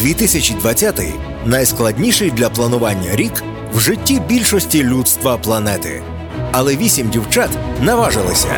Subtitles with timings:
[0.00, 1.00] 2020–
[1.46, 3.42] найскладніший для планування рік
[3.74, 6.02] в житті більшості людства планети.
[6.52, 7.50] Але вісім дівчат
[7.82, 8.48] наважилися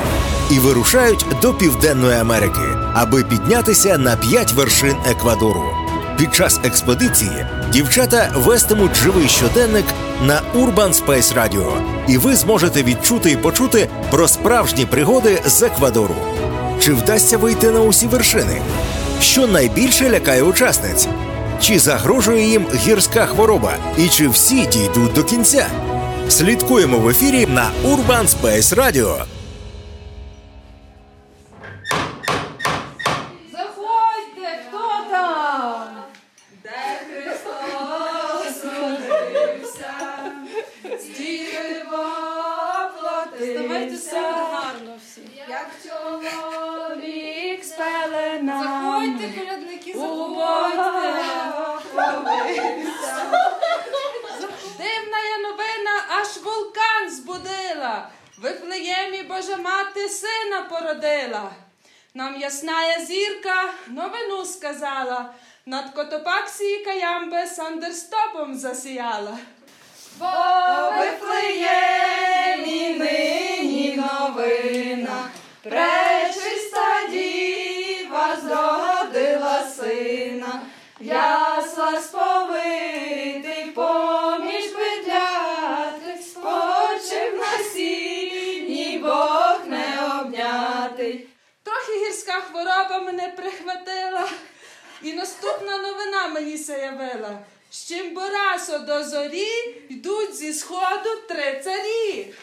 [0.50, 2.60] і вирушають до Південної Америки,
[2.94, 5.64] аби піднятися на п'ять вершин Еквадору.
[6.18, 9.86] Під час експедиції дівчата вестимуть живий щоденник
[10.26, 11.72] на Urban Space Radio,
[12.08, 16.16] і ви зможете відчути і почути про справжні пригоди з Еквадору.
[16.80, 18.62] Чи вдасться вийти на усі вершини?
[19.20, 21.08] Що найбільше лякає учасниць?
[21.62, 23.74] Чи загрожує їм гірська хвороба?
[23.98, 25.66] І чи всі дійдуть до кінця?
[26.28, 29.24] Слідкуємо в ефірі на Urban Space Radio.
[33.52, 35.88] Заходьте, хто там?
[36.62, 36.70] Де
[37.08, 39.94] Христос родився,
[41.18, 45.20] діва платився, гарно всі.
[45.48, 48.64] як чоловік з пеленами.
[48.64, 50.26] Заходьте, колядники, заходьте.
[50.28, 51.02] Бога
[54.78, 58.08] Дивна я новина, аж вулкан збудила.
[58.31, 61.50] В Вифлеємі Божа мати сина породила.
[62.14, 65.34] Нам ясная зірка новину сказала.
[65.66, 69.38] Над Котопаксії каямби Сандерстопом засіяла.
[70.18, 70.26] Бо
[70.98, 73.31] Вифлеємі нині
[92.50, 94.28] хвороба мене прихватила,
[95.02, 97.38] і наступна новина мені се явила.
[97.70, 99.48] З чим борасо до зорі
[99.88, 102.34] йдуть зі сходу три царі.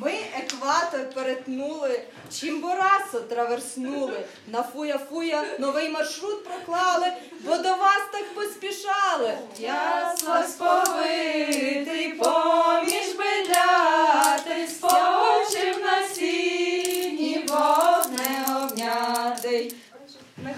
[0.00, 2.00] Ми екватор перетнули,
[2.32, 9.38] Чімборасо траверснули, на фуя-фуя новий маршрут проклали, бо до вас так поспішали.
[9.58, 16.11] Ясла сповитий поміж бедляти, спочив на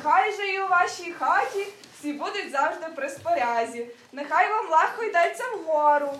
[0.05, 1.67] Нехай же і у вашій хаті
[1.99, 3.87] всі будуть завжди при спорязі.
[4.13, 6.13] Нехай вам легко йдеться вгору.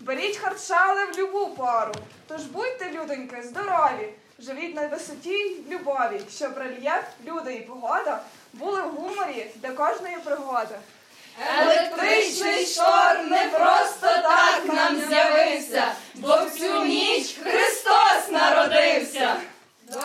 [0.00, 1.92] Беріть харчали в любу пору.
[2.28, 4.08] Тож будьте, людоньки, здорові,
[4.38, 8.20] живіть на висоті й любові, щоб рельєф, люди і погода
[8.52, 10.74] були в гуморі для кожної пригоди.
[11.58, 19.36] Електричний шор не просто так нам з'явився, бо в цю ніч Христос народився.
[19.88, 19.98] До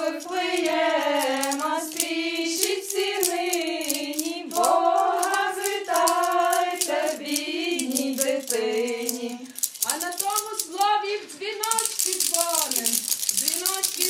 [0.00, 2.94] Вифлеєма спішіть
[3.28, 9.48] нині, Бога звітайте, бідній дитині.
[9.84, 12.90] А на тому слові в дзвіночки дзвоним,
[13.36, 14.02] дзвіночки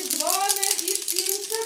[0.88, 1.64] і всім це.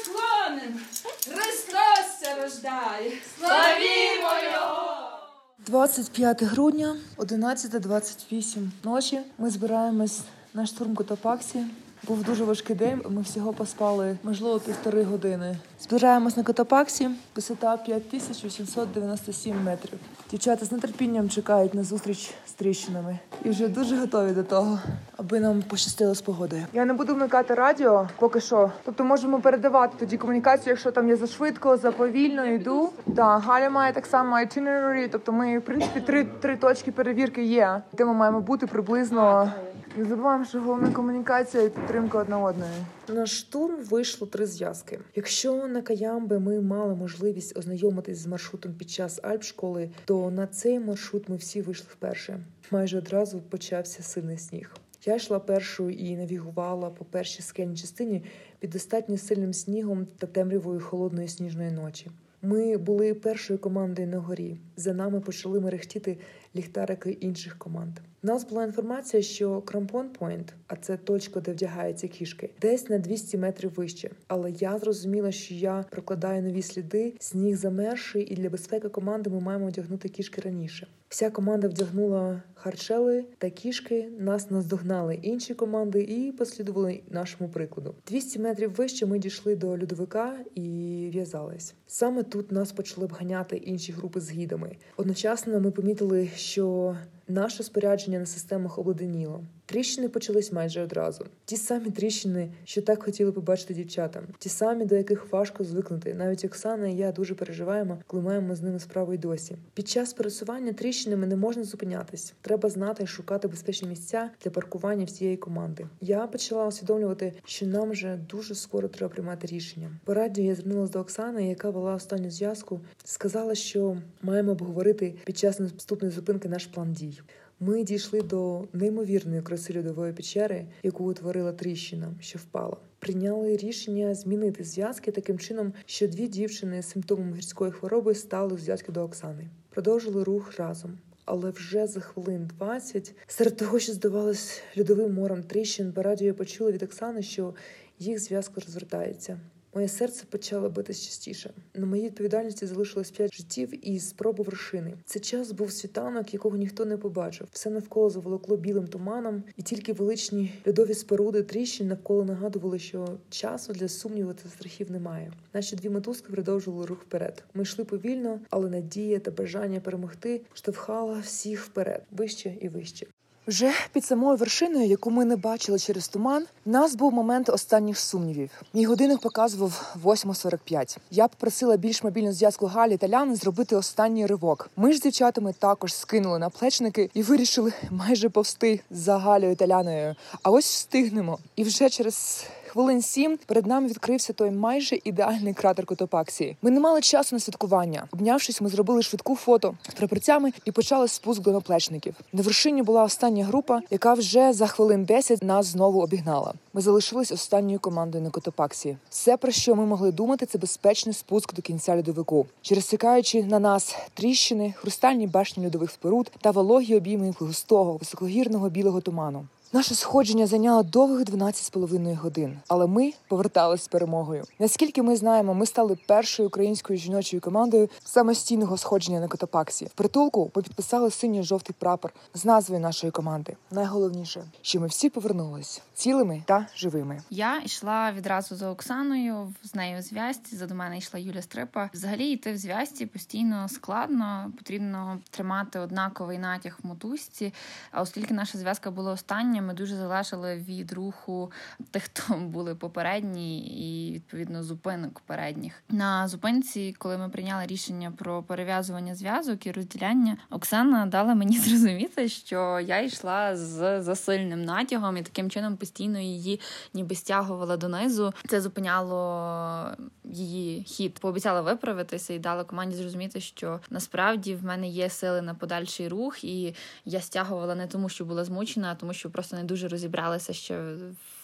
[1.25, 5.11] Христос ся рождає, славімо Його!
[5.59, 9.21] 25 грудня, 11.28 ночі.
[9.39, 10.19] Ми збираємось
[10.55, 11.65] на штурм Котопаксі.
[12.07, 13.01] Був дуже важкий день.
[13.11, 15.57] Ми всього поспали, можливо, півтори години.
[15.81, 19.99] Збираємось на Котопаксі, висота 5897 метрів.
[20.31, 24.79] Дівчата з нетерпінням чекають на зустріч з тріщинами і вже дуже готові до того,
[25.17, 26.63] аби нам пощастило з погодою.
[26.73, 28.71] Я не буду вмикати радіо поки що.
[28.85, 32.91] Тобто можемо передавати тоді комунікацію, якщо там я зашвидко, заповільно йду.
[33.17, 37.83] Так, Галя має так само itinerary, тобто ми, в принципі, три, три точки перевірки є,
[37.93, 39.53] де ми маємо бути приблизно.
[39.99, 42.71] Не забуваємо, що головна комунікація і підтримка одна одної.
[43.09, 44.99] На штурм вийшло три зв'язки.
[45.15, 50.81] Якщо на Каямбе ми мали можливість ознайомитись з маршрутом під час Альпшколи, то на цей
[50.81, 52.41] маршрут ми всі вийшли вперше.
[52.71, 54.77] Майже одразу почався сильний сніг.
[55.05, 58.25] Я йшла першою і навігувала по першій скельній частині
[58.59, 62.11] під достатньо сильним снігом та темрявою холодної сніжної ночі.
[62.43, 64.57] Ми були першою командою на горі.
[64.77, 66.19] За нами почали мерехтіти
[66.59, 67.93] ліхтарики інших команд.
[68.23, 73.39] Нас була інформація, що Крампон Пойнт, а це точка, де вдягаються кішки, десь на 200
[73.39, 74.11] метрів вище.
[74.27, 79.41] Але я зрозуміла, що я прокладаю нові сліди, сніг замерший, і для безпеки команди ми
[79.41, 80.87] маємо одягнути кішки раніше.
[81.09, 84.09] Вся команда вдягнула харчели та кішки.
[84.19, 87.95] Нас наздогнали інші команди і послідували нашому прикладу.
[88.09, 91.75] 200 метрів вище ми дійшли до льодовика і в'язались.
[91.87, 94.77] Саме тут нас почали обганяти інші групи з гідами.
[94.97, 96.97] Одночасно ми помітили, що
[97.31, 99.45] Наше спорядження на системах обледеніло.
[99.67, 101.25] Тріщини почались майже одразу.
[101.45, 106.15] Ті самі тріщини, що так хотіли побачити дівчата, ті самі, до яких важко звикнути.
[106.15, 109.57] Навіть Оксана і я дуже переживаємо, коли маємо з ними справу й досі.
[109.75, 112.35] Під час пересування тріщинами не можна зупинятись.
[112.41, 115.87] Треба знати і шукати безпечні місця для паркування всієї команди.
[116.01, 119.91] Я почала усвідомлювати, що нам вже дуже скоро треба приймати рішення.
[120.05, 122.81] По радіо я звернулася до Оксани, яка вела останню зв'язку.
[123.05, 127.18] Сказала, що маємо обговорити під час наступної зупинки наш план дій.
[127.61, 132.77] Ми дійшли до неймовірної краси льодової печери, яку утворила тріщина, що впала.
[132.99, 138.93] Прийняли рішення змінити зв'язки таким чином, що дві дівчини з симптомами гірської хвороби стали зв'язки
[138.93, 139.51] до Оксани.
[139.71, 140.99] Продовжили рух разом.
[141.25, 146.35] Але вже за хвилин 20, серед того, що здавалось льодовим морем тріщин, по радіо я
[146.35, 147.55] почула від Оксани, що
[147.99, 149.41] їх зв'язка розвертається.
[149.79, 151.51] Моє серце почало битись частіше.
[151.75, 154.95] На моїй відповідальності залишилось п'ять життів і спробу вершини.
[155.05, 157.49] Це час був світанок, якого ніхто не побачив.
[157.53, 163.73] Все навколо заволокло білим туманом, і тільки величні льодові споруди тріщин навколо нагадували, що часу
[163.73, 165.33] для сумніву та страхів немає.
[165.55, 167.45] Наші дві мотузки продовжували рух вперед.
[167.55, 173.07] Ми йшли повільно, але надія та бажання перемогти штовхала всіх вперед, вище і вище.
[173.49, 177.99] Вже під самою вершиною, яку ми не бачили через туман, в нас був момент останніх
[177.99, 178.51] сумнівів.
[178.75, 180.99] Мій годинник показував 8.45.
[181.11, 184.71] Я попросила більш мобільну зв'язку Галі та Ляни зробити останній ривок.
[184.77, 190.15] Ми ж з дівчатами також скинули наплечники і вирішили майже повсти за Галею та Ляною.
[190.43, 191.39] А ось встигнемо.
[191.57, 196.57] І вже через Хвилин сім перед нами відкрився той майже ідеальний кратер Котопаксії.
[196.63, 198.05] Ми не мали часу на святкування.
[198.13, 202.15] Обнявшись, ми зробили швидку фото з прапорцями і почали спуск до наплечників.
[202.33, 206.55] На вершині була остання група, яка вже за хвилин 10 нас знову обігнала.
[206.73, 208.97] Ми залишились останньою командою на Котопаксії.
[209.11, 213.59] Все, про що ми могли думати, це безпечний спуск до кінця льодовику, через стікаючи на
[213.59, 219.47] нас тріщини, хрустальні башні льодових споруд та вологі обійми густого високогірного білого туману.
[219.73, 224.45] Наше сходження зайняло довгих 12,5 годин, але ми повертались з перемогою.
[224.59, 229.85] Наскільки ми знаємо, ми стали першою українською жіночою командою самостійного сходження на Котопаксі.
[229.85, 233.57] В притулку ми підписали синьо-жовтий прапор з назвою нашої команди.
[233.71, 237.21] Найголовніше, що ми всі повернулись цілими та живими.
[237.31, 240.57] Я йшла відразу за Оксаною з нею зв'язці.
[240.57, 241.91] За до мене йшла Юля Стрипа.
[241.95, 244.53] Взагалі йти в зв'язці постійно складно.
[244.59, 247.55] Потрібно тримати однаковий натяг в мотузці.
[247.91, 251.53] А оскільки наша зв'язка була остання, ми дуже залежали від руху
[251.91, 255.83] тих, хто були попередні, і відповідно зупинок передніх.
[255.89, 262.29] На зупинці, коли ми прийняли рішення про перев'язування зв'язок і розділяння, Оксана дала мені зрозуміти,
[262.29, 266.61] що я йшла з засильним натягом і таким чином постійно її
[266.95, 268.33] ніби стягувала донизу.
[268.49, 271.19] Це зупиняло її хід.
[271.19, 276.45] Пообіцяла виправитися і дала команді зрозуміти, що насправді в мене є сили на подальший рух,
[276.45, 280.53] і я стягувала не тому, що була змучена, а тому, що просто не дуже розібралася
[280.53, 280.81] ще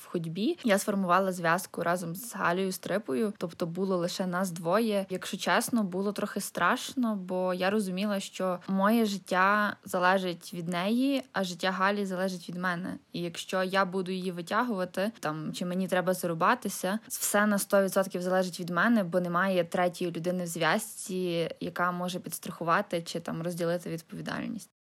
[0.02, 0.58] в ходьбі.
[0.64, 5.06] Я сформувала зв'язку разом з Галею Стрипою, тобто було лише нас двоє.
[5.10, 11.44] Якщо чесно, було трохи страшно, бо я розуміла, що моє життя залежить від неї, а
[11.44, 12.98] життя Галі залежить від мене.
[13.12, 18.60] І якщо я буду її витягувати, там чи мені треба зарубатися, все на 100% залежить
[18.60, 24.73] від мене, бо немає третьої людини в зв'язці, яка може підстрахувати чи там розділити відповідальність.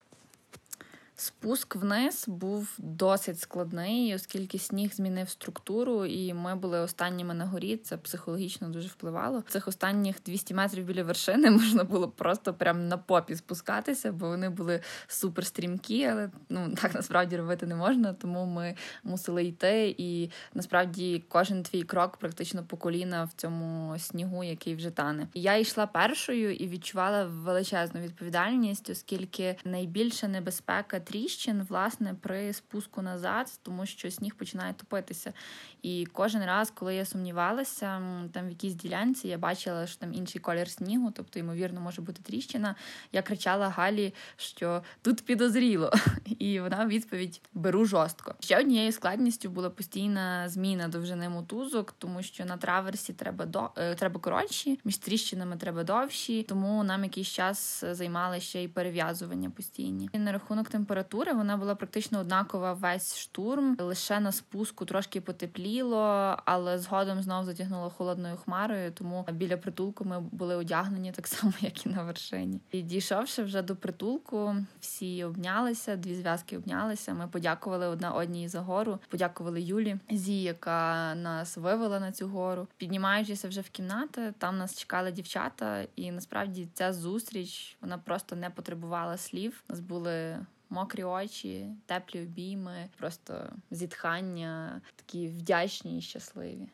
[1.23, 7.77] Спуск вниз був досить складний, оскільки сніг змінив структуру, і ми були останніми на горі.
[7.77, 9.43] Це психологічно дуже впливало.
[9.49, 14.49] Цих останніх 200 метрів біля вершини можна було просто прям на попі спускатися, бо вони
[14.49, 18.13] були супер стрімкі, але ну так насправді робити не можна.
[18.13, 19.95] Тому ми мусили йти.
[19.97, 25.27] І насправді кожен твій крок практично по коліна в цьому снігу, який вже тане.
[25.33, 33.59] Я йшла першою і відчувала величезну відповідальність, оскільки найбільша небезпека тріщин, власне, при спуску назад,
[33.63, 35.33] тому що сніг починає топитися.
[35.81, 38.01] І кожен раз, коли я сумнівалася,
[38.31, 42.21] там в якійсь ділянці я бачила, що там інший колір снігу, тобто, ймовірно, може бути
[42.21, 42.75] тріщина.
[43.11, 45.91] Я кричала Галі, що тут підозріло,
[46.39, 48.35] і вона в відповідь беру жорстко.
[48.39, 53.95] Ще однією складністю була постійна зміна довжини мотузок, тому що на траверсі треба до е,
[53.95, 60.09] треба коротші, між тріщинами треба довші, тому нам якийсь час займали ще й перев'язування постійні.
[60.13, 63.77] І на рахунок температури температури вона була практично однакова весь штурм.
[63.79, 68.91] Лише на спуску трошки потепліло, але згодом знову затягнуло холодною хмарою.
[68.91, 72.59] Тому біля притулку ми були одягнені так само, як і на вершині.
[72.71, 77.13] І дійшовши вже до притулку, всі обнялися, дві зв'язки обнялися.
[77.13, 78.99] Ми подякували одна одній за гору.
[79.09, 82.67] Подякували Юлі Зі, яка нас вивела на цю гору.
[82.77, 88.49] Піднімаючися вже в кімнати, там нас чекали дівчата, і насправді ця зустріч вона просто не
[88.49, 89.63] потребувала слів.
[89.69, 90.37] Нас були
[90.73, 93.33] мокрі очі, теплі обійми, просто
[93.71, 96.67] зітхання, такі вдячні і щасливі.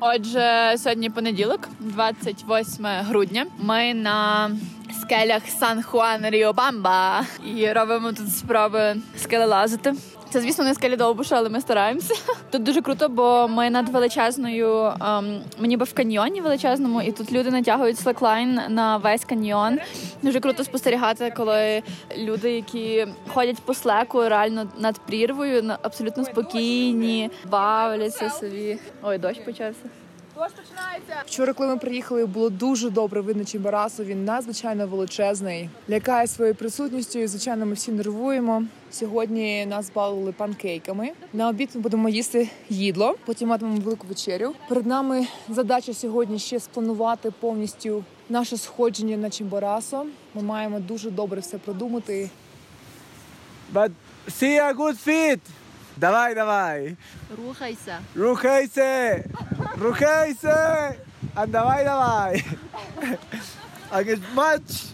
[0.00, 3.46] Отже, сьогодні понеділок, 28 грудня.
[3.58, 4.50] Ми на
[5.02, 7.24] скелях Сан Хуан Ріобамба
[7.56, 9.94] і робимо тут спроби скелелазити.
[10.30, 12.14] Це, звісно, не скелі довбуша, але ми стараємося.
[12.50, 17.32] Тут дуже круто, бо ми над величезною, ем, ми ніби в каньйоні величезному, і тут
[17.32, 19.78] люди натягують слеклайн на весь каньйон.
[20.22, 21.82] Дуже круто спостерігати, коли
[22.18, 28.78] люди, які ходять по слеку, реально над прірвою, абсолютно спокійні, бавляться собі.
[29.02, 29.82] Ой, дощ почався.
[31.26, 34.04] Вчора, коли ми приїхали, було дуже добре видно Чимбарасу.
[34.04, 37.18] Він надзвичайно величезний, лякає своєю присутністю.
[37.18, 38.64] І, звичайно, ми всі нервуємо.
[38.90, 41.10] Сьогодні нас балили панкейками.
[41.32, 43.14] На обід ми будемо їсти їдло.
[43.26, 44.54] Потім матимемо велику вечерю.
[44.68, 50.06] Перед нами задача сьогодні ще спланувати повністю наше сходження на Чимбарасо.
[50.34, 52.30] Ми маємо дуже добре все продумати.
[53.74, 53.90] But
[54.28, 55.40] see a good fit.
[55.96, 56.96] Давай, давай.
[57.36, 57.98] Рухайся.
[58.14, 59.24] Рухайся.
[59.77, 60.97] Рухайся.
[61.35, 62.43] And давай, давай.
[63.91, 64.85] And it's much.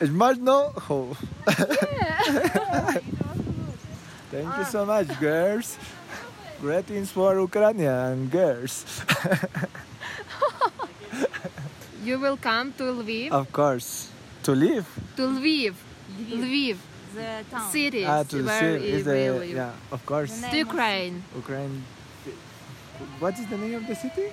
[0.00, 0.72] It's much no.
[0.88, 1.16] Oh.
[4.30, 5.76] Thank you so much, girls.
[6.60, 8.84] Greetings for Ukrainian girls.
[12.04, 13.30] You will come to Lviv.
[13.30, 14.08] of course.
[14.44, 14.86] To live.
[15.16, 15.74] To Lviv.
[16.30, 16.76] Lviv.
[17.14, 17.70] The town.
[17.70, 18.04] City.
[18.06, 18.84] Ah, to where see.
[18.84, 19.50] we Is the, live.
[19.50, 20.32] yeah, of course.
[20.50, 21.22] To Ukraine.
[21.36, 21.84] Ukraine.
[23.20, 24.32] What is the name of the city?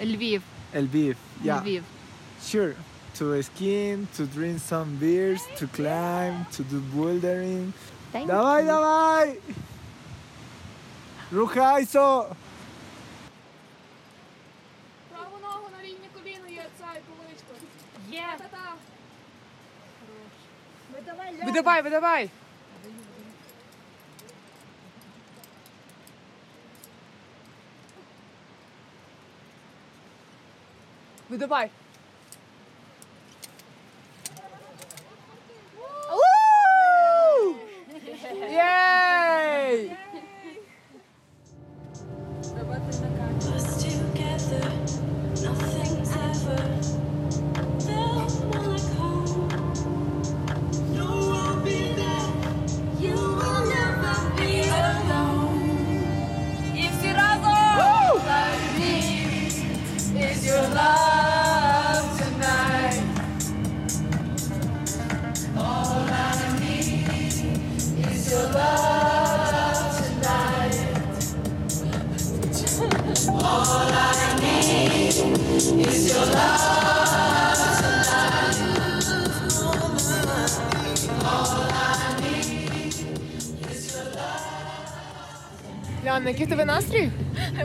[0.00, 0.42] Lviv.
[0.74, 1.16] Lviv.
[1.42, 1.60] Yeah.
[1.62, 1.82] Lviv.
[2.42, 2.74] Sure.
[3.18, 7.72] To skiing, to drink some beers, to climb, to do bouldering.
[8.12, 9.38] Давай, давай!
[11.32, 11.98] Рухайся!
[15.10, 17.52] Праву ногу на рівні коліна є цей поличко.
[18.10, 18.24] Є.
[18.38, 18.74] Та-та.
[21.82, 22.30] Видавай,
[31.39, 31.80] with.
[86.05, 87.09] Ляна, який тебе настрій?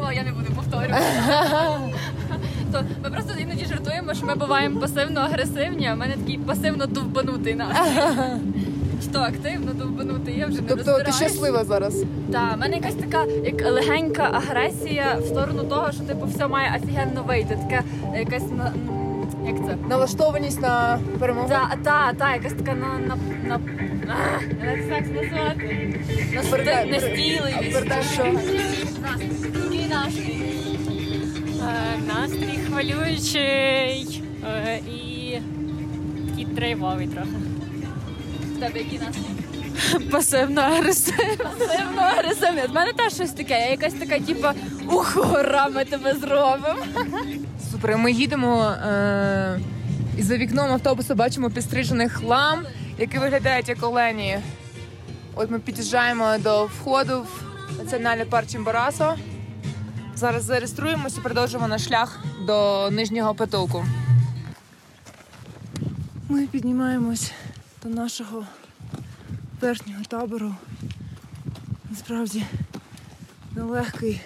[0.01, 1.05] О, я не буду повторювати.
[2.73, 8.63] То ми просто іноді жартуємо, що ми буваємо пасивно-агресивні, а в мене такий пасивно-довбанутий настрій.
[9.11, 12.05] Що активно довбанутий, я вже не Тобто ти щаслива зараз?
[12.33, 16.81] Так, в мене якась така як легенька агресія в сторону того, що типу все має
[16.83, 17.59] офігенно вийти.
[17.69, 17.85] Така
[18.19, 18.73] якась на
[19.47, 19.77] як це?
[19.89, 21.49] Налаштованість на перемогу?
[21.49, 23.17] Та, та, та, якась така на на
[23.49, 23.61] на
[24.09, 26.01] а, як так назвати?
[29.91, 30.39] Настрій?
[31.63, 34.23] Е, Настрій хвилюючий
[34.67, 35.41] е, і
[36.31, 37.29] такий тривожний трохи.
[38.57, 40.07] В тебе який настрій?
[40.11, 41.37] Пасивно агресивний.
[41.37, 42.67] Пасивно агресивний.
[42.67, 43.55] В мене теж щось таке.
[43.61, 44.49] Я якась така, типу,
[44.93, 46.85] ух, гора, ми тебе зробимо.
[47.73, 49.61] Супер, ми їдемо е-
[50.19, 52.67] і за вікном автобуса бачимо підстрижених лам,
[52.99, 54.39] які виглядають як олені.
[55.35, 59.15] От ми під'їжджаємо до входу в національний парк Чимборасо.
[60.15, 63.85] Зараз зареєструємося і продовжимо наш шлях до нижнього потоку.
[66.29, 67.33] Ми піднімаємось
[67.87, 68.47] до нашого
[69.61, 70.55] верхнього табору.
[71.91, 72.45] Насправді
[73.57, 74.21] нелегкий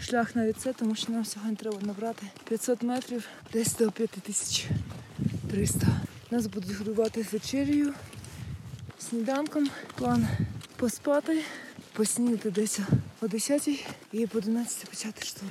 [0.00, 5.86] шлях навіть це, тому що нам сьогодні треба набрати 500 метрів десь до 5300.
[6.30, 7.94] Нас будуть годувати з вечерею,
[8.98, 9.68] сніданком.
[9.94, 10.26] План
[10.76, 11.42] поспати,
[11.92, 12.80] поснідати десь
[13.22, 13.68] о 10
[14.12, 15.50] і по 11 почати штурм.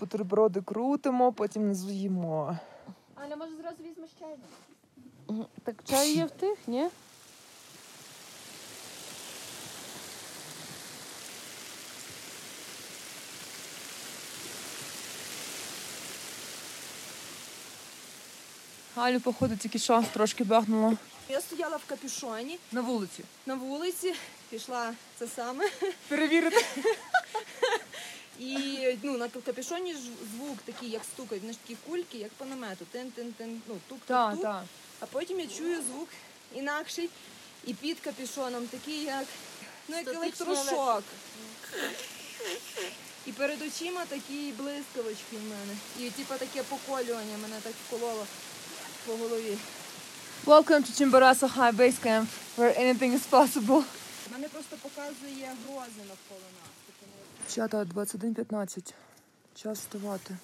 [0.00, 2.58] Бутерброди крутимо, потім не з'їмо.
[3.24, 4.36] Аля, може зразу візьмеш чай?
[5.64, 6.88] Так чай є в тих, ні?
[18.96, 20.96] Галю, походу, тільки що трошки бахнуло
[21.28, 23.24] Я стояла в капюшоні на вулиці.
[23.46, 24.14] на вулиці,
[24.50, 25.70] пішла це саме.
[26.08, 26.64] Перевірити.
[28.40, 29.98] І ну, на капюшоні ж
[30.36, 32.84] звук такий, як стукають, вони ж такі кульки, як по намету.
[32.92, 34.42] Тин-тин-тин, ну, тук-тук-тук.
[34.42, 34.64] так.
[35.00, 36.08] А потім я чую звук
[36.54, 37.10] інакший
[37.64, 39.26] і під капюшоном такий, як,
[39.88, 41.02] ну, як електрошок.
[43.26, 45.76] І перед очима такі блискавочки в мене.
[46.00, 48.26] І типу таке поколювання мене так вкололо
[49.06, 49.58] по голові.
[50.46, 53.84] Welcome to Chimborazo High Base Camp, where anything is possible.
[54.32, 56.69] Мене просто показує грози навколо нас.
[57.56, 58.94] Ну, 21.15.
[59.54, 60.36] Час вставати.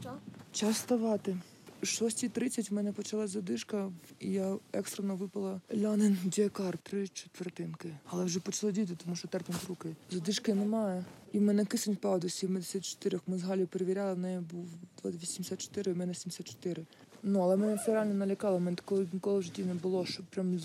[0.00, 0.12] Що?
[0.52, 1.36] Час вставати.
[1.82, 7.94] О 6.30 в мене почалась задишка, і я екстрено випила лянин діакар, три четвертинки.
[8.06, 9.88] Але вже почала діти, тому що терпнуть руки.
[10.10, 11.04] Задишки немає.
[11.32, 13.20] І в мене кисень впав до 74.
[13.26, 14.68] Ми з Галею перевіряли, в неї був
[15.04, 16.86] 84, в мене 74.
[17.22, 18.60] Ну, але мене це реально налякало.
[18.60, 20.58] Мене такого ніколи в житті не було, щоб прям.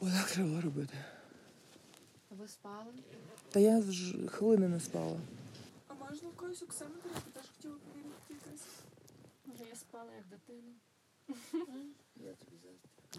[0.00, 0.94] Отак треба робити.
[2.30, 2.92] Ви спали?
[3.52, 5.20] Та я ж хвилини не спала.
[5.88, 7.08] А можна в когось оксаметр?
[7.14, 8.66] Я теж хотіла перевірити якась.
[9.46, 10.72] Може, я спала як дитина.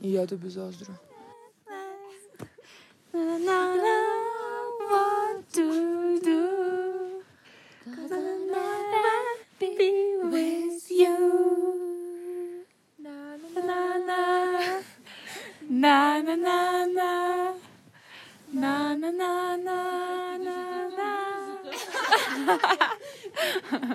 [0.02, 0.96] І я тобі заздрю.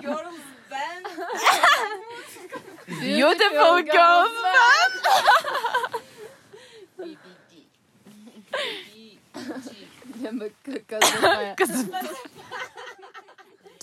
[0.01, 1.05] Girls band.
[3.01, 4.93] Beautiful girls band.
[6.99, 7.67] BBD.
[8.57, 9.17] BBG.
[10.21, 11.91] 全部かかず。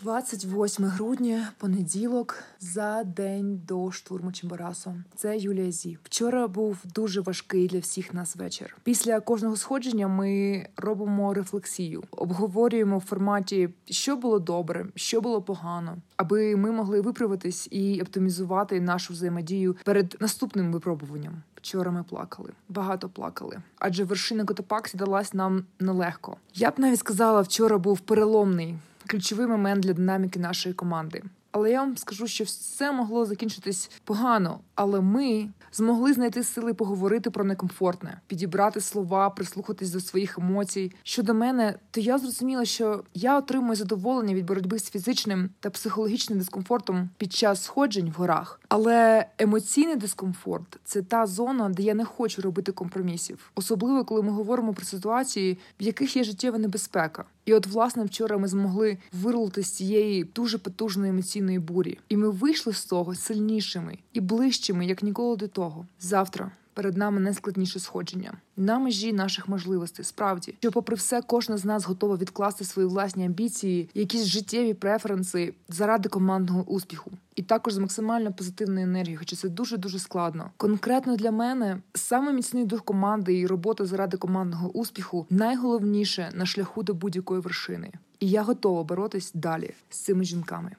[0.05, 4.95] 28 грудня, понеділок, за день до штурму Чимбарасу.
[5.17, 5.99] Це Юлія Зі.
[6.03, 8.77] Вчора був дуже важкий для всіх нас вечір.
[8.83, 15.97] Після кожного сходження ми робимо рефлексію, обговорюємо в форматі, що було добре, що було погано,
[16.17, 21.43] аби ми могли виправитись і оптимізувати нашу взаємодію перед наступним випробуванням.
[21.57, 26.37] Вчора ми плакали, багато плакали, адже вершина Котопаксі далась нам нелегко.
[26.55, 28.75] Я б навіть сказала, вчора був переломний
[29.07, 31.23] ключовий момент для динаміки нашої команди.
[31.55, 37.31] Але я вам скажу, що все могло закінчитись погано, але ми змогли знайти сили поговорити
[37.31, 40.93] про некомфортне, підібрати слова, прислухатись до своїх емоцій.
[41.03, 46.39] Щодо мене, то я зрозуміла, що я отримую задоволення від боротьби з фізичним та психологічним
[46.39, 48.61] дискомфортом під час сходжень в горах.
[48.69, 54.31] Але емоційний дискомфорт це та зона, де я не хочу робити компромісів, особливо коли ми
[54.31, 57.25] говоримо про ситуації, в яких є життєва небезпека.
[57.45, 62.29] І от, власне, вчора ми змогли вирулити з цієї дуже потужної емоційної бурі, і ми
[62.29, 65.87] вийшли з того сильнішими і ближчими, як ніколи до того.
[66.01, 70.05] Завтра перед нами найскладніше сходження на межі наших можливостей.
[70.05, 75.55] Справді, що, попри все, кожна з нас готова відкласти свої власні амбіції, якісь життєві преференси
[75.69, 77.11] заради командного успіху.
[77.37, 80.51] І також з максимально позитивною енергією, хоча це дуже дуже складно.
[80.57, 86.83] Конкретно для мене саме міцний дух команди і робота заради командного успіху найголовніше на шляху
[86.83, 87.93] до будь-якої вершини.
[88.21, 90.71] І я готова боротись далі з цими жінками.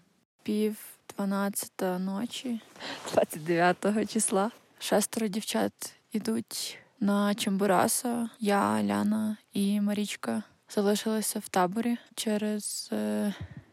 [0.46, 0.78] Пів
[1.16, 2.62] дванадцята ночі,
[3.14, 4.52] 29 числа.
[4.80, 8.30] Шестеро дівчат ідуть на Чембураса.
[8.40, 12.92] Я, Ляна і Марічка залишилися в таборі через.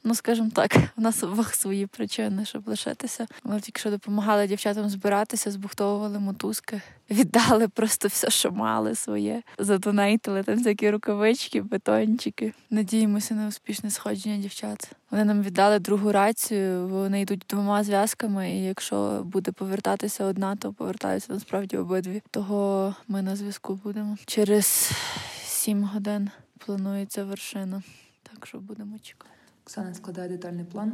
[0.05, 3.27] Ну, скажімо так, у нас обох свої причини, щоб лишитися.
[3.45, 9.43] Ми тільки що допомагали дівчатам збиратися, збухтовували мотузки, віддали просто все, що мали своє.
[9.59, 12.53] Задонейтили там всякі рукавички, бетончики.
[12.71, 14.93] Надіємося на успішне сходження дівчат.
[15.11, 16.89] Вони нам віддали другу рацію.
[16.89, 22.23] Вони йдуть двома зв'язками, і якщо буде повертатися одна, то повертаються насправді обидві.
[22.31, 24.17] Того ми на зв'язку будемо.
[24.27, 24.93] Через
[25.45, 27.83] сім годин планується вершина.
[28.23, 29.42] Так що будемо чекати.
[29.65, 30.93] Оксана складає детальний план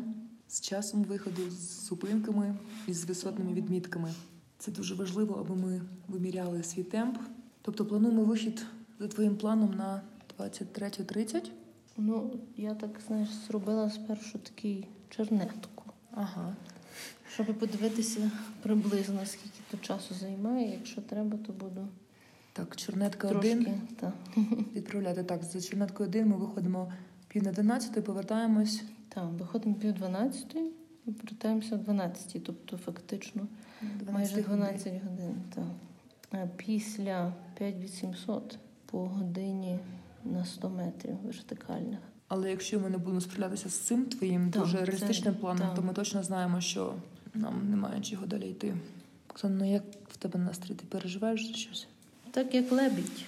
[0.49, 2.55] з часом виходу, з зупинками
[2.87, 4.13] і з висотними відмітками.
[4.59, 7.19] Це дуже важливо, аби ми виміряли свій темп.
[7.63, 8.67] Тобто плануємо вихід
[9.01, 10.03] за твоїм планом на
[10.39, 11.51] 23.30.
[11.97, 16.57] Ну, я так, знаєш, зробила спершу такий чернетку, Ага.
[17.35, 18.31] щоб подивитися
[18.63, 20.71] приблизно, скільки то часу займає.
[20.71, 21.89] Якщо треба, то буду
[22.53, 23.53] Так, чорнетка трошки.
[23.53, 23.81] 1.
[24.01, 24.13] Та.
[24.75, 25.25] Відправляти.
[25.25, 26.93] Так, за чорнеткою 1 ми виходимо
[27.29, 30.57] пів на 11, повертаємось Так, виходимо пів 12
[31.07, 33.47] і повертаємося о 12, тобто фактично
[33.83, 35.35] 12 майже 12 годин.
[35.55, 35.65] Так.
[36.31, 39.79] А після 5800 по годині
[40.25, 41.99] на 100 метрів вертикальних.
[42.29, 45.75] Але якщо ми не будемо справлятися з цим твоїм Так, дуже це- реалістичним планом, так.
[45.77, 46.95] то ми точно знаємо, що
[47.35, 48.75] нам немає чого далі йти.
[49.31, 50.75] Оксана, ну як в тебе настрій?
[50.75, 51.87] Ти переживаєш за щось?
[52.31, 53.25] Так як лебідь,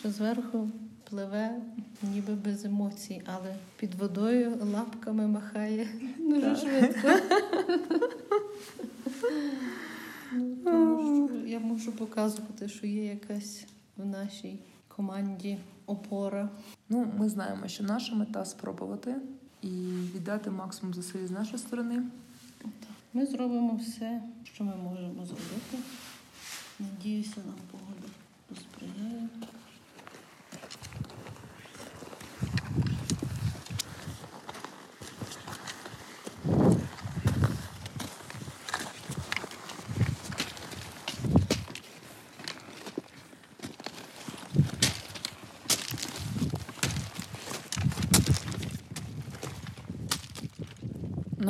[0.00, 0.70] що зверху
[1.10, 1.60] пливе,
[2.02, 7.08] ніби без емоцій, але під водою лапками махає дуже швидко.
[10.32, 16.48] Ну, я можу показувати, що є якась в нашій команді опора.
[16.88, 19.16] Ну, ми знаємо, що наша мета спробувати
[19.62, 19.68] і
[20.14, 22.02] віддати максимум зусиль з нашої сторони.
[23.12, 25.78] Ми зробимо все, що ми можемо зробити.
[26.78, 28.08] Надіюся, нам погода
[28.48, 29.28] посприяє.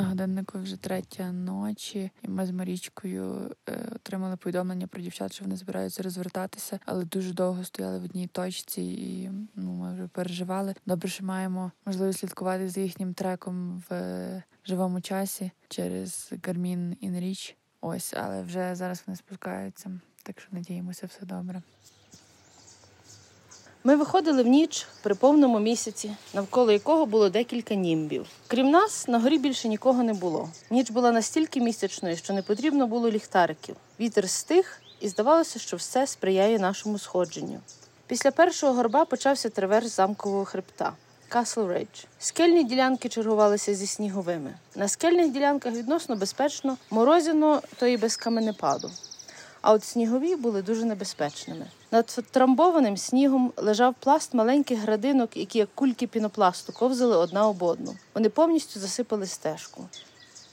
[0.11, 5.55] годиннику вже третя ночі, і ми з Марічкою е, отримали повідомлення про дівчат, що вони
[5.57, 10.75] збираються розвертатися, але дуже довго стояли в одній точці, і ну ми вже переживали.
[10.85, 17.55] Добре, що маємо можливість слідкувати за їхнім треком в е, живому часі через Garmin InReach.
[17.81, 19.91] Ось, але вже зараз вони спускаються,
[20.23, 21.61] так що надіємося, все добре.
[23.83, 28.27] Ми виходили в ніч при повному місяці, навколо якого було декілька німбів.
[28.47, 30.49] Крім нас, на горі більше нікого не було.
[30.69, 33.75] Ніч була настільки місячною, що не потрібно було ліхтариків.
[33.99, 37.59] Вітер стих, і здавалося, що все сприяє нашому сходженню.
[38.07, 40.93] Після першого горба почався траверс замкового хребта.
[41.31, 42.05] Castle Ridge.
[42.19, 44.53] Скельні ділянки чергувалися зі сніговими.
[44.75, 48.91] На скельних ділянках відносно безпечно, морозяно, то і без каменепаду.
[49.61, 51.65] А от снігові були дуже небезпечними.
[51.91, 57.95] Над трамбованим снігом лежав пласт маленьких градинок, які, як кульки пінопласту, ковзали одна об одну.
[58.15, 59.83] Вони повністю засипали стежку.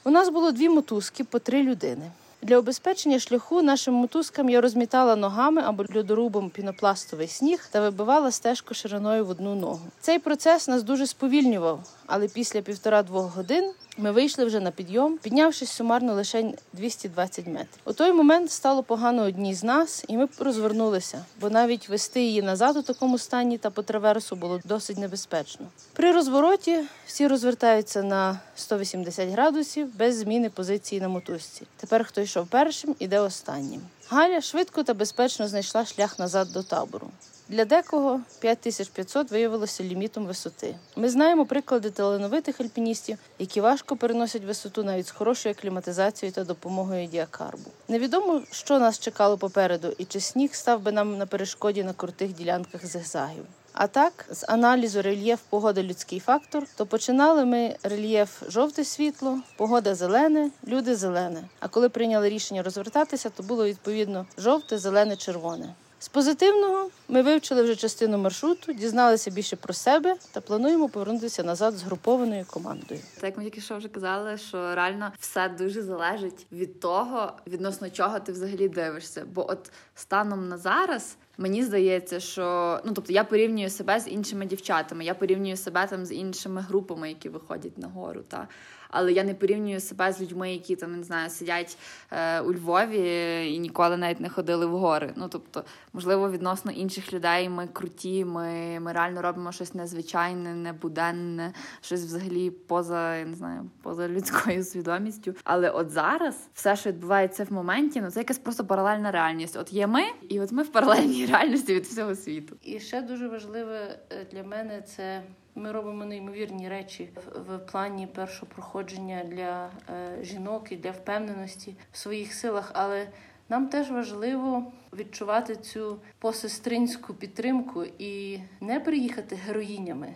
[0.05, 2.11] У нас було дві мотузки по три людини.
[2.43, 8.75] Для обезпечення шляху нашим мотузкам я розмітала ногами або льодорубом пінопластовий сніг та вибивала стежку
[8.75, 9.81] шириною в одну ногу.
[10.01, 15.71] Цей процес нас дуже сповільнював, але після півтора-двох годин ми вийшли вже на підйом, піднявшись
[15.71, 17.81] сумарно лише 220 метрів.
[17.85, 22.43] У той момент стало погано одній з нас, і ми розвернулися, бо навіть вести її
[22.43, 25.67] назад у такому стані та по траверсу було досить небезпечно.
[25.93, 31.63] При розвороті всі розвертаються на 180 градусів без зміни позиції на мотузці.
[31.77, 33.81] Тепер хто йшов першим, іде останнім.
[34.09, 37.11] Галя швидко та безпечно знайшла шлях назад до табору.
[37.51, 40.75] Для декого 5500 виявилося лімітом висоти.
[40.97, 47.07] Ми знаємо приклади талановитих альпіністів, які важко переносять висоту навіть з хорошою кліматизацією та допомогою
[47.07, 47.71] діакарбу.
[47.89, 52.35] Невідомо, що нас чекало попереду, і чи сніг став би нам на перешкоді на крутих
[52.35, 53.45] ділянках зигзагів.
[53.73, 59.95] А так, з аналізу рельєф погода людський фактор, то починали ми рельєф жовте світло, погода
[59.95, 61.45] зелене, люди зелене.
[61.61, 65.75] А коли прийняли рішення розвертатися, то було відповідно жовте, зелене, червоне.
[66.01, 71.75] З позитивного ми вивчили вже частину маршруту, дізналися більше про себе та плануємо повернутися назад
[71.75, 73.01] з групованою командою.
[73.15, 77.91] Так як ми тільки що вже казали, що реально все дуже залежить від того, відносно
[77.91, 79.27] чого ти взагалі дивишся.
[79.35, 84.47] Бо от станом на зараз мені здається, що ну тобто я порівнюю себе з іншими
[84.47, 88.21] дівчатами, я порівнюю себе там з іншими групами, які виходять на гору.
[88.29, 88.49] Та
[88.91, 91.79] але я не порівнюю себе з людьми, які там не знаю, сидять
[92.11, 95.13] е, у Львові і ніколи навіть не ходили в гори.
[95.17, 101.53] Ну тобто, можливо, відносно інших людей ми круті, ми ми реально робимо щось незвичайне, небуденне,
[101.81, 105.35] щось взагалі поза я не знаю, поза людською свідомістю.
[105.45, 109.57] Але от зараз все, що відбувається в моменті, ну це якась просто паралельна реальність.
[109.57, 112.57] От є ми, і от ми в паралельній реальності від всього світу.
[112.63, 115.23] І ще дуже важливе е, для мене це
[115.55, 117.09] ми робимо неймовірні речі
[117.49, 123.09] в, плані першого проходження для е, жінок і для впевненості в своїх силах, але
[123.49, 130.15] нам теж важливо відчувати цю посестринську підтримку і не приїхати героїнями,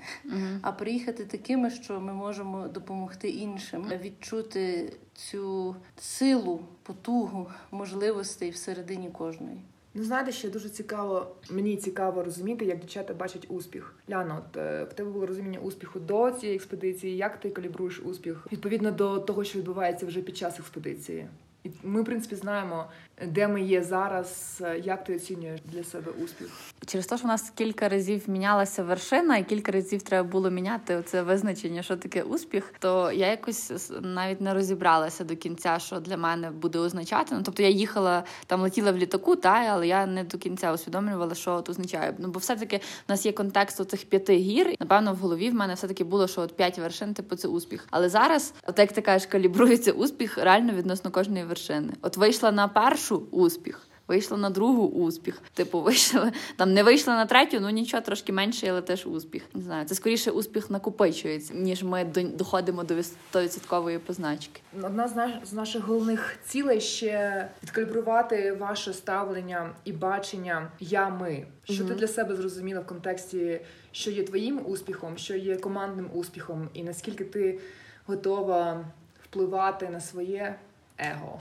[0.62, 9.58] а приїхати такими, що ми можемо допомогти іншим, відчути цю силу, потугу можливостей всередині кожної.
[9.94, 13.94] Ну, знаєте, ще дуже цікаво, мені цікаво розуміти, як дівчата бачать успіх.
[14.10, 17.16] Ляна, от е, в тебе було розуміння успіху до цієї експедиції.
[17.16, 21.28] Як ти калібруєш успіх відповідно до того, що відбувається вже під час експедиції?
[21.64, 22.86] І ми, в принципі, знаємо,
[23.26, 26.48] де ми є зараз, як ти оцінюєш для себе успіх.
[26.86, 31.02] Через те, що в нас кілька разів мінялася вершина, і кілька разів треба було міняти
[31.06, 36.16] це визначення, що таке успіх, то я якось навіть не розібралася до кінця, що для
[36.16, 37.34] мене буде означати.
[37.34, 41.34] Ну тобто я їхала там, летіла в літаку, та але я не до кінця усвідомлювала,
[41.34, 42.14] що це означає.
[42.18, 44.74] Ну бо все-таки в нас є контекст у цих п'яти гір.
[44.80, 47.86] Напевно, в голові в мене все таки було, що от п'ять вершин, типу, це успіх.
[47.90, 51.92] Але зараз, от як ти кажеш, калібрується успіх реально відносно кожної вершини.
[52.02, 53.86] От вийшла на першу успіх.
[54.08, 55.42] Вийшла на другу успіх.
[55.54, 59.42] Типу, вийшла там, не вийшла на третю, ну нічого трошки менше, але теж успіх.
[59.54, 64.60] Не знаю, це скоріше успіх накопичується, ніж ми доходимо до 100% позначки.
[64.82, 71.46] Одна з, наш, з наших головних цілей ще відкалібрувати ваше ставлення і бачення я ми.
[71.64, 71.88] Що mm-hmm.
[71.88, 73.60] ти для себе зрозуміла в контексті,
[73.92, 77.60] що є твоїм успіхом, що є командним успіхом, і наскільки ти
[78.06, 78.84] готова
[79.24, 80.54] впливати на своє
[80.98, 81.40] его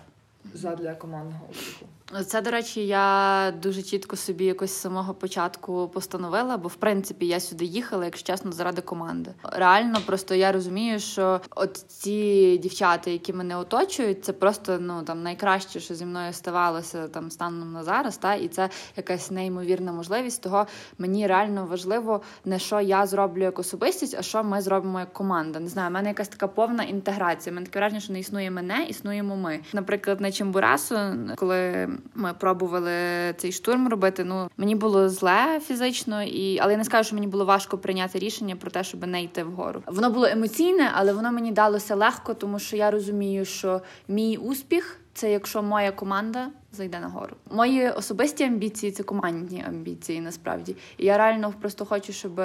[0.53, 1.85] задля командного успіху.
[2.27, 7.27] Це, до речі, я дуже чітко собі якось з самого початку постановила, бо в принципі
[7.27, 9.31] я сюди їхала, якщо чесно, заради команди.
[9.43, 15.23] Реально, просто я розумію, що от ці дівчата, які мене оточують, це просто ну там
[15.23, 18.17] найкраще, що зі мною ставалося там станом на зараз.
[18.17, 20.43] Та і це якась неймовірна можливість.
[20.43, 25.13] Того мені реально важливо не що я зроблю як особистість, а що ми зробимо як
[25.13, 25.59] команда.
[25.59, 27.55] Не знаю, в мене якась така повна інтеграція.
[27.55, 29.59] Мене таке враження, що не існує мене, існуємо ми.
[29.73, 30.95] Наприклад, на Чимбурасу,
[31.35, 32.93] коли ми пробували
[33.37, 34.23] цей штурм робити.
[34.23, 38.19] Ну мені було зле фізично, і але я не скажу, що мені було важко прийняти
[38.19, 39.83] рішення про те, щоб не йти вгору.
[39.87, 45.01] Воно було емоційне, але воно мені далося легко, тому що я розумію, що мій успіх
[45.13, 47.35] це якщо моя команда зайде нагору.
[47.51, 50.75] Мої особисті амбіції це командні амбіції, насправді.
[50.97, 52.41] І я реально просто хочу, щоб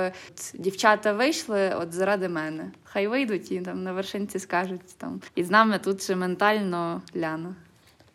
[0.55, 2.71] дівчата вийшли от заради мене.
[2.85, 5.21] Хай вийдуть і там на вершинці скажуть там.
[5.35, 7.55] І з нами тут ще ментально ляна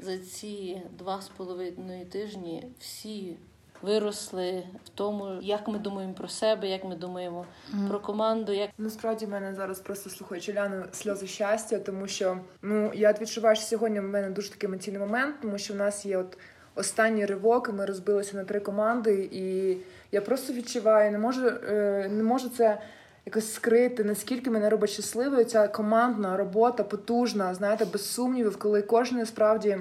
[0.02, 3.38] за ці два з половиною тижні всі
[3.82, 7.88] виросли в тому, як ми думаємо про себе, як ми думаємо mm.
[7.88, 8.54] про команду.
[8.54, 13.56] Як насправді в мене зараз просто слухаючи Ляну сльози щастя, тому що ну я відчуваю,
[13.56, 16.38] що сьогодні в мене дуже такий емоційний момент, тому що в нас є от
[16.76, 19.78] останній ривок, і ми розбилися на три команди, і
[20.12, 22.82] я просто відчуваю, не можу, е, не можу це
[23.26, 29.26] якось скрити, наскільки мене робить щасливою ця командна робота, потужна, знаєте, без сумнівів, коли кожен
[29.26, 29.78] справді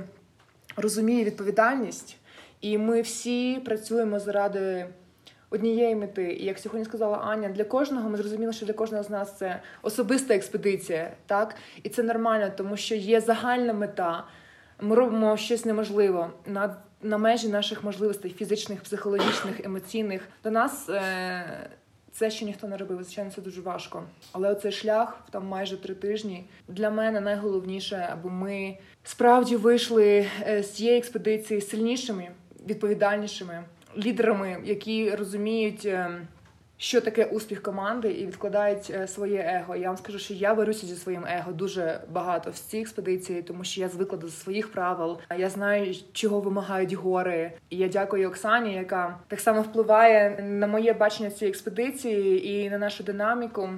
[0.77, 2.17] розуміє відповідальність,
[2.61, 4.87] і ми всі працюємо заради.
[5.53, 9.11] Однієї мети, і як сьогодні сказала Аня, для кожного ми зрозуміли, що для кожного з
[9.11, 14.25] нас це особиста експедиція, так і це нормально, тому що є загальна мета.
[14.81, 20.29] Ми робимо щось неможливе на на межі наших можливостей фізичних, психологічних, емоційних.
[20.45, 21.71] До нас е,
[22.13, 23.03] це ще ніхто не робив.
[23.03, 24.03] Звичайно, це дуже важко.
[24.33, 30.63] Але оцей шлях, там майже три тижні, для мене найголовніше, аби ми справді вийшли е,
[30.63, 32.29] з цієї експедиції сильнішими,
[32.69, 33.65] відповідальнішими
[33.97, 35.89] лідерами, які розуміють.
[36.83, 39.77] Що таке успіх команди, і відкладають е, своє его.
[39.77, 43.65] Я вам скажу, що я беруся зі своїм его дуже багато в цій експедиції, тому
[43.65, 45.19] що я звикла до своїх правил.
[45.39, 47.53] Я знаю, чого вимагають гори.
[47.71, 52.79] І я дякую Оксані, яка так само впливає на моє бачення цієї експедиції і на
[52.79, 53.71] нашу динаміку.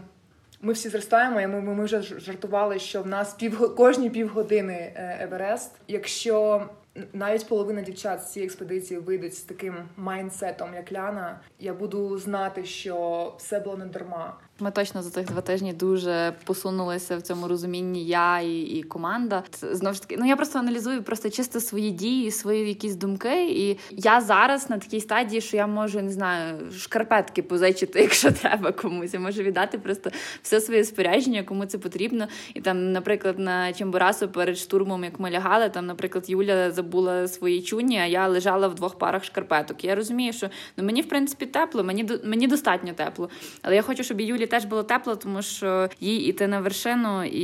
[0.61, 5.73] Ми всі зростаємо, ми, ми вже жартували, що в нас пів кожні півгодини е, Еверест.
[5.89, 6.67] Якщо
[7.13, 11.41] навіть половина дівчат з цієї експедиції вийдуть з таким майндсетом, як Ляна.
[11.59, 14.39] Я буду знати, що все було не дарма.
[14.63, 19.43] Ми точно за цих два тижні дуже посунулися в цьому розумінні я і і команда.
[19.63, 23.47] Знову ж таки, ну я просто аналізую просто чисто свої дії, свої якісь думки.
[23.51, 28.73] І я зараз на такій стадії, що я можу не знаю, шкарпетки позичити, якщо треба
[28.73, 29.15] комусь.
[29.15, 30.11] Я можу віддати просто
[30.43, 32.29] все своє спорядження, кому це потрібно.
[32.55, 37.63] І там, наприклад, на Чембурасу перед штурмом, як ми лягали, там, наприклад, Юля забула свої
[37.63, 39.85] чуні, а я лежала в двох парах шкарпеток.
[39.85, 43.31] Я розумію, що ну мені в принципі тепло, мені мені достатньо тепло.
[43.63, 47.41] Але я хочу, щоб Юлі теж було тепло, тому що їй іти на вершину, і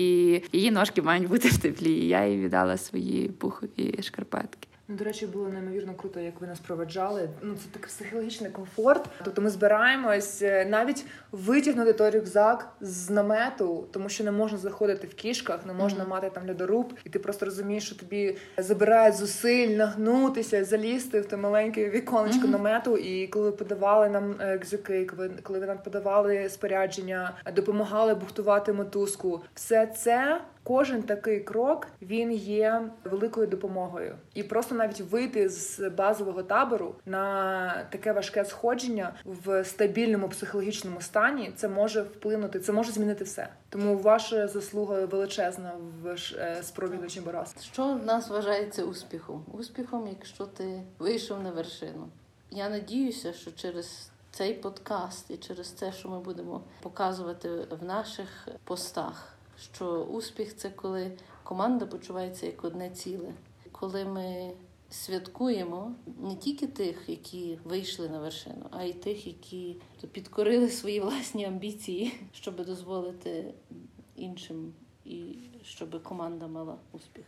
[0.52, 1.92] її ножки мають бути в теплі.
[1.92, 4.68] І Я їй віддала свої пухові шкарпетки.
[4.90, 7.28] Ну, до речі, було неймовірно круто, як ви нас проведжали.
[7.42, 9.08] Ну це такий психологічний комфорт.
[9.24, 15.06] Тобто ми збираємось е, навіть витягнути той рюкзак з намету, тому що не можна заходити
[15.06, 16.08] в кішках, не можна mm-hmm.
[16.08, 21.36] мати там льодоруб, і ти просто розумієш, що тобі забирають зусиль нагнутися, залізти в те
[21.36, 22.50] маленьке віконечко mm-hmm.
[22.50, 22.96] намету.
[22.96, 29.86] І коли подавали нам екзюки, коли коли ви нам подавали спорядження, допомагали бухтувати мотузку, все
[29.86, 36.94] це Кожен такий крок він є великою допомогою, і просто навіть вийти з базового табору
[37.06, 43.48] на таке важке сходження в стабільному психологічному стані, це може вплинути, це може змінити все.
[43.68, 47.54] Тому ваша заслуга величезна в е, спробі до Чимборас.
[47.62, 49.44] Що в нас вважається успіхом?
[49.52, 52.08] Успіхом, якщо ти вийшов на вершину.
[52.50, 57.50] Я надіюся, що через цей подкаст і через те, що ми будемо показувати
[57.80, 63.34] в наших постах, що успіх це коли команда почувається як одне ціле,
[63.72, 64.52] коли ми
[64.90, 69.76] святкуємо не тільки тих, які вийшли на вершину, а й тих, які
[70.12, 73.54] підкорили свої власні амбіції, щоб дозволити
[74.16, 74.72] іншим
[75.04, 77.24] і щоб команда мала успіх.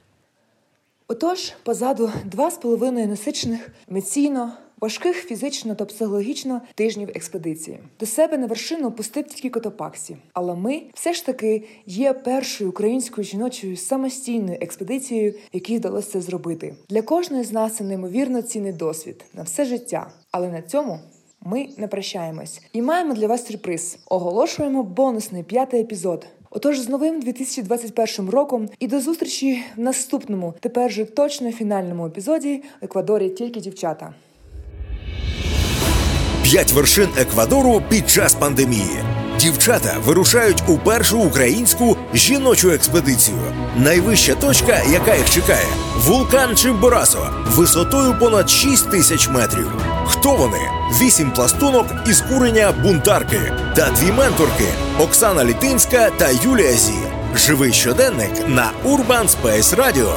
[1.10, 7.78] Отож, позаду два з половиною насичених емоційно, важких фізично та психологічно тижнів експедиції.
[8.00, 10.16] До себе на вершину пустив тільки Котопаксі.
[10.32, 16.74] Але ми все ж таки є першою українською жіночою самостійною експедицією, якій вдалося зробити.
[16.88, 20.10] Для кожної з нас це неймовірно цінний досвід на все життя.
[20.30, 20.98] Але на цьому
[21.40, 23.98] ми не прощаємось і маємо для вас сюрприз.
[24.06, 26.26] Оголошуємо бонусний п'ятий епізод.
[26.52, 32.62] Отож, з новим 2021 роком і до зустрічі в наступному, тепер же точно фінальному епізоді
[32.82, 34.14] Еквадорі тільки дівчата.
[36.42, 38.98] П'ять вершин Еквадору під час пандемії.
[39.40, 43.36] Дівчата вирушають у першу українську жіночу експедицію.
[43.76, 49.72] Найвища точка, яка їх чекає, вулкан Чимборасо, висотою понад 6 тисяч метрів.
[50.06, 50.60] Хто вони?
[51.00, 54.64] Вісім пластунок із курення бунтарки та дві менторки
[54.98, 56.94] Оксана Літинська та Юлія Зі.
[57.36, 60.12] Живий щоденник на Urban Space Radio.